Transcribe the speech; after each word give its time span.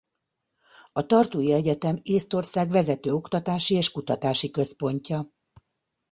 A 0.91 1.05
Tartui 1.05 1.51
Egyetem 1.51 1.99
Észtország 2.01 2.69
vezető 2.69 3.11
oktatási 3.13 3.75
és 3.75 3.91
kutatási 3.91 4.49
központja. 4.51 5.29